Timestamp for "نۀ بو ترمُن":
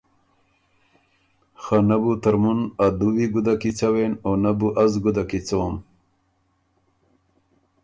1.87-2.59